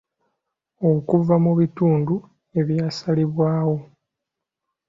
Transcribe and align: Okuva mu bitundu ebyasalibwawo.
Okuva 0.89 1.35
mu 1.43 1.51
bitundu 1.59 2.15
ebyasalibwawo. 2.59 3.77